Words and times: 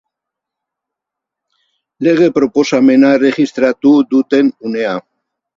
Lege-proposamena 2.07 3.13
erregistratu 3.19 3.95
duten 4.15 4.55
unea. 4.71 4.99